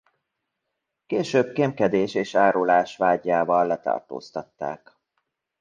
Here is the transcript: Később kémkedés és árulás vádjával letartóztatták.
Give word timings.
Később 1.05 1.53
kémkedés 1.53 2.13
és 2.15 2.35
árulás 2.35 2.97
vádjával 2.97 3.67
letartóztatták. 3.67 4.97